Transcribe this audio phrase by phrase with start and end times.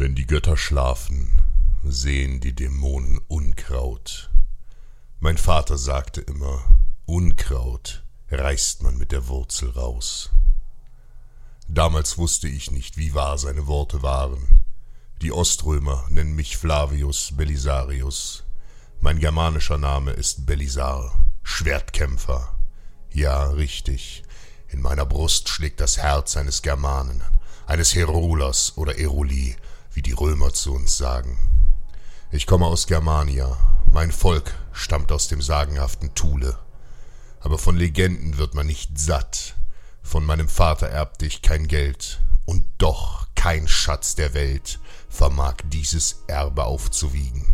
[0.00, 1.42] Wenn die Götter schlafen,
[1.82, 4.30] sehen die Dämonen Unkraut.
[5.18, 6.62] Mein Vater sagte immer,
[7.04, 10.30] Unkraut reißt man mit der Wurzel raus.
[11.66, 14.60] Damals wusste ich nicht, wie wahr seine Worte waren.
[15.20, 18.44] Die Oströmer nennen mich Flavius Belisarius.
[19.00, 22.56] Mein germanischer Name ist Belisar, Schwertkämpfer.
[23.12, 24.22] Ja, richtig.
[24.68, 27.20] In meiner Brust schlägt das Herz eines Germanen,
[27.66, 29.56] eines Herulas oder Eruli,
[29.92, 31.38] wie die Römer zu uns sagen.
[32.30, 33.56] Ich komme aus Germania.
[33.92, 36.58] Mein Volk stammt aus dem sagenhaften Thule.
[37.40, 39.54] Aber von Legenden wird man nicht satt.
[40.02, 42.20] Von meinem Vater erbte ich kein Geld.
[42.44, 47.46] Und doch kein Schatz der Welt vermag dieses Erbe aufzuwiegen.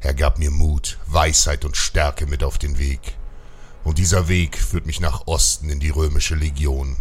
[0.00, 3.16] Er gab mir Mut, Weisheit und Stärke mit auf den Weg.
[3.84, 6.96] Und dieser Weg führt mich nach Osten in die römische Legion.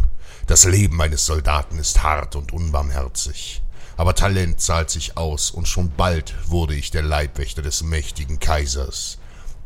[0.47, 3.61] Das Leben eines Soldaten ist hart und unbarmherzig.
[3.99, 9.17] Aber Talent zahlt sich aus, und schon bald wurde ich der Leibwächter des mächtigen Kaisers.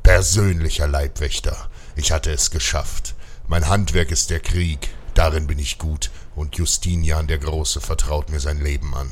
[0.02, 1.70] Persönlicher Leibwächter.
[1.96, 3.14] Ich hatte es geschafft.
[3.48, 8.40] Mein Handwerk ist der Krieg, darin bin ich gut, und Justinian der Große vertraut mir
[8.40, 9.12] sein Leben an.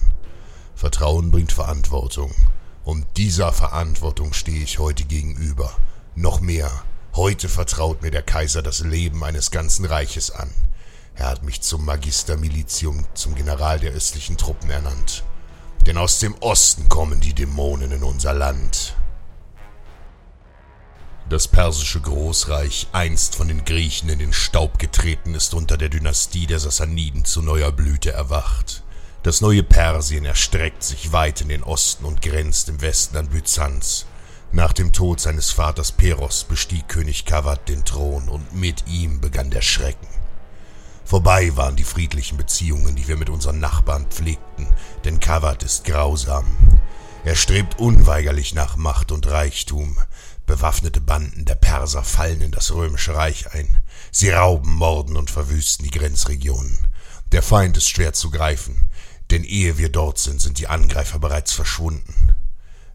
[0.73, 2.33] Vertrauen bringt Verantwortung.
[2.83, 5.71] Und dieser Verantwortung stehe ich heute gegenüber.
[6.15, 6.71] Noch mehr,
[7.13, 10.49] heute vertraut mir der Kaiser das Leben eines ganzen Reiches an.
[11.21, 15.23] Er hat mich zum Magister Militium, zum General der östlichen Truppen ernannt.
[15.85, 18.95] Denn aus dem Osten kommen die Dämonen in unser Land.
[21.29, 26.47] Das persische Großreich, einst von den Griechen in den Staub getreten, ist unter der Dynastie
[26.47, 28.81] der Sassaniden zu neuer Blüte erwacht.
[29.21, 34.07] Das neue Persien erstreckt sich weit in den Osten und grenzt im Westen an Byzanz.
[34.51, 39.51] Nach dem Tod seines Vaters Peros bestieg König Kawad den Thron und mit ihm begann
[39.51, 40.07] der Schrecken.
[41.11, 44.65] Vorbei waren die friedlichen Beziehungen, die wir mit unseren Nachbarn pflegten,
[45.03, 46.45] denn Kawad ist grausam.
[47.25, 49.97] Er strebt unweigerlich nach Macht und Reichtum.
[50.45, 53.67] Bewaffnete Banden der Perser fallen in das römische Reich ein.
[54.09, 56.77] Sie rauben, morden und verwüsten die Grenzregionen.
[57.33, 58.89] Der Feind ist schwer zu greifen,
[59.31, 62.37] denn ehe wir dort sind, sind die Angreifer bereits verschwunden.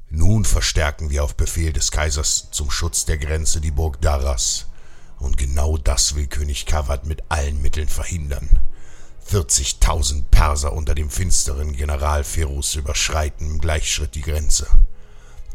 [0.08, 4.68] Nun verstärken wir auf Befehl des Kaisers zum Schutz der Grenze die Burg Daras.
[5.18, 8.60] Und genau das will König Kawad mit allen Mitteln verhindern.
[9.30, 14.68] 40.000 Perser unter dem finsteren General Ferus überschreiten im Gleichschritt die Grenze.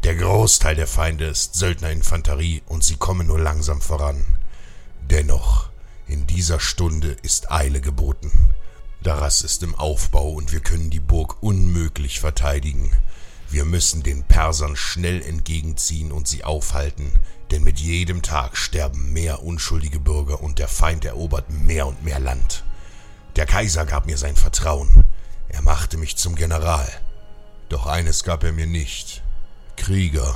[0.04, 4.24] Der Großteil der Feinde ist Söldnerinfanterie und sie kommen nur langsam voran.
[5.00, 5.70] Dennoch,
[6.06, 8.32] in dieser Stunde ist Eile geboten.
[9.02, 12.92] Daras ist im Aufbau und wir können die Burg unmöglich verteidigen.
[13.52, 17.12] Wir müssen den Persern schnell entgegenziehen und sie aufhalten,
[17.50, 22.18] denn mit jedem Tag sterben mehr unschuldige Bürger und der Feind erobert mehr und mehr
[22.18, 22.64] Land.
[23.36, 25.04] Der Kaiser gab mir sein Vertrauen.
[25.50, 26.90] Er machte mich zum General.
[27.68, 29.22] Doch eines gab er mir nicht.
[29.76, 30.34] Krieger.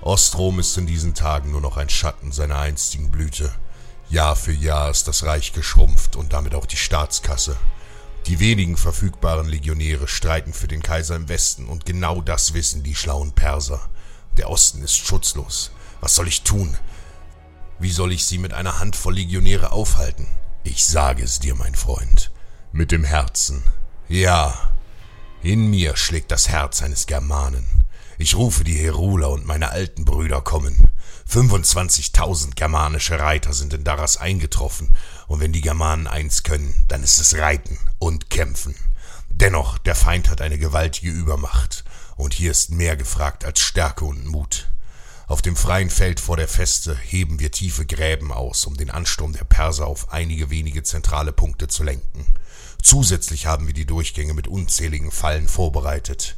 [0.00, 3.54] Ostrom ist in diesen Tagen nur noch ein Schatten seiner einstigen Blüte.
[4.10, 7.56] Jahr für Jahr ist das Reich geschrumpft und damit auch die Staatskasse.
[8.26, 12.96] Die wenigen verfügbaren Legionäre streiten für den Kaiser im Westen und genau das wissen die
[12.96, 13.88] schlauen Perser.
[14.36, 15.70] Der Osten ist schutzlos.
[16.00, 16.76] Was soll ich tun?
[17.78, 20.26] Wie soll ich sie mit einer Handvoll Legionäre aufhalten?
[20.64, 22.32] Ich sage es dir, mein Freund.
[22.72, 23.62] Mit dem Herzen.
[24.08, 24.72] Ja,
[25.42, 27.75] in mir schlägt das Herz eines Germanen.
[28.18, 30.88] Ich rufe die Heruler und meine alten Brüder kommen.
[31.30, 34.96] 25.000 germanische Reiter sind in Daras eingetroffen,
[35.26, 38.74] und wenn die Germanen eins können, dann ist es Reiten und Kämpfen.
[39.28, 41.84] Dennoch, der Feind hat eine gewaltige Übermacht,
[42.16, 44.68] und hier ist mehr gefragt als Stärke und Mut.
[45.26, 49.32] Auf dem freien Feld vor der Feste heben wir tiefe Gräben aus, um den Ansturm
[49.32, 52.24] der Perser auf einige wenige zentrale Punkte zu lenken.
[52.80, 56.36] Zusätzlich haben wir die Durchgänge mit unzähligen Fallen vorbereitet.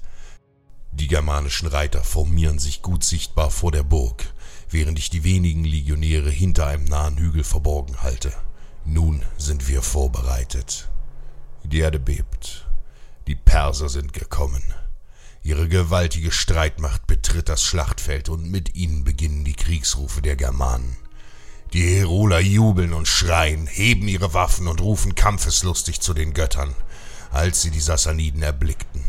[0.98, 4.34] Die germanischen Reiter formieren sich gut sichtbar vor der Burg,
[4.68, 8.32] während ich die wenigen Legionäre hinter einem nahen Hügel verborgen halte.
[8.84, 10.88] Nun sind wir vorbereitet.
[11.62, 12.66] Die Erde bebt.
[13.28, 14.62] Die Perser sind gekommen.
[15.44, 20.96] Ihre gewaltige Streitmacht betritt das Schlachtfeld und mit ihnen beginnen die Kriegsrufe der Germanen.
[21.74, 26.74] Die Heroler jubeln und schreien, heben ihre Waffen und rufen kampfeslustig zu den Göttern,
[27.30, 29.04] als sie die Sassaniden erblickten.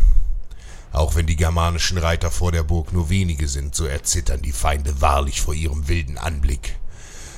[0.91, 5.01] Auch wenn die germanischen Reiter vor der Burg nur wenige sind, so erzittern die Feinde
[5.01, 6.77] wahrlich vor ihrem wilden Anblick.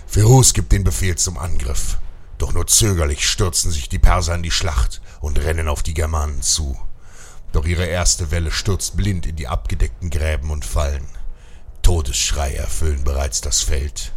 [0.07, 1.97] Ferus gibt den Befehl zum Angriff,
[2.37, 6.41] doch nur zögerlich stürzen sich die Perser in die Schlacht und rennen auf die Germanen
[6.41, 6.77] zu.
[7.51, 11.07] Doch ihre erste Welle stürzt blind in die abgedeckten Gräben und Fallen.
[11.81, 14.13] Todesschrei erfüllen bereits das Feld.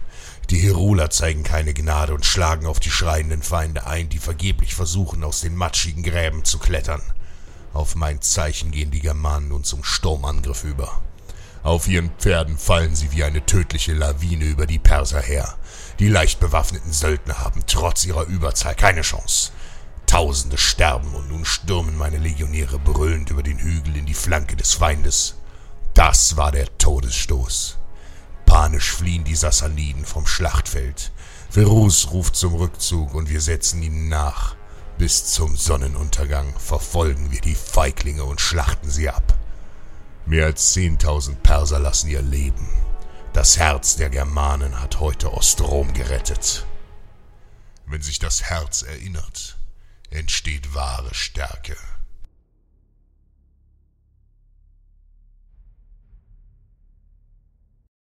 [0.50, 5.24] Die Heruler zeigen keine Gnade und schlagen auf die schreienden Feinde ein, die vergeblich versuchen,
[5.24, 7.02] aus den matschigen Gräben zu klettern.
[7.74, 11.02] Auf mein Zeichen gehen die Germanen nun zum Sturmangriff über.
[11.64, 15.56] Auf ihren Pferden fallen sie wie eine tödliche Lawine über die Perser her.
[15.98, 19.50] Die leicht bewaffneten Söldner haben trotz ihrer Überzahl keine Chance.
[20.06, 24.74] Tausende sterben und nun stürmen meine Legionäre brüllend über den Hügel in die Flanke des
[24.74, 25.34] Feindes.
[25.94, 27.78] Das war der Todesstoß.
[28.46, 31.10] Panisch fliehen die Sassaniden vom Schlachtfeld.
[31.50, 34.54] Verus ruft zum Rückzug und wir setzen ihnen nach.
[34.96, 39.36] Bis zum Sonnenuntergang verfolgen wir die Feiglinge und schlachten sie ab.
[40.24, 42.68] Mehr als zehntausend Perser lassen ihr Leben.
[43.32, 46.64] Das Herz der Germanen hat heute Ostrom gerettet.
[47.86, 49.58] Wenn sich das Herz erinnert,
[50.10, 51.76] entsteht wahre Stärke.